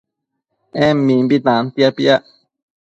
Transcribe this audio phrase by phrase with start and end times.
[0.87, 2.23] En mimbi tantia piac